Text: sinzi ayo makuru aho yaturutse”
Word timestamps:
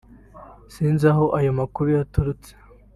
sinzi 0.73 1.05
ayo 1.39 1.51
makuru 1.59 1.87
aho 1.89 1.97
yaturutse” 1.99 2.51